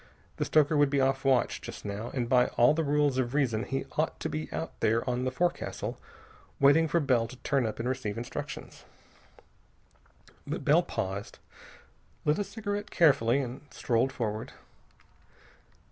[0.37, 3.63] The stoker would be off watch, just now, and by all the rules of reason
[3.65, 5.99] he ought to be out there on the forecastle,
[6.59, 8.83] waiting for Bell to turn up and receive instructions.
[10.47, 11.37] But Bell paused,
[12.25, 14.53] lit a cigarette carefully, and strolled forward.